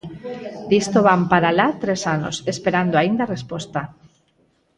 [0.71, 3.81] Disto van para alá tres anos, esperando aínda resposta.